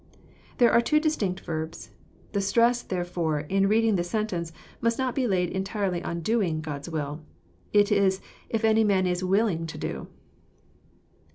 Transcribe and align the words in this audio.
There 0.57 0.71
are 0.71 0.81
two 0.81 0.99
distinct 0.99 1.41
verbs. 1.41 1.91
The 2.31 2.41
stress, 2.41 2.81
therefore, 2.81 3.41
in 3.41 3.67
reading 3.67 3.97
the 3.97 4.03
sentence, 4.03 4.51
must 4.81 4.97
not 4.97 5.13
be 5.13 5.27
laid 5.27 5.51
entirely 5.51 6.03
on 6.03 6.21
doing" 6.21 6.59
God's 6.61 6.89
will. 6.89 7.21
It 7.71 7.91
is 7.91 8.19
<' 8.35 8.37
if 8.49 8.65
any 8.65 8.83
man 8.83 9.05
is 9.05 9.23
willing 9.23 9.67
to 9.67 9.77
do." 9.77 10.07